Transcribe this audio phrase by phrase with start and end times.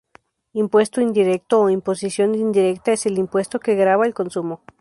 [0.53, 4.63] Impuesto indirecto o imposición indirecta es el impuesto que grava el consumo.